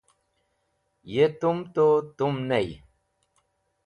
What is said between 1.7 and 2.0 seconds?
tu,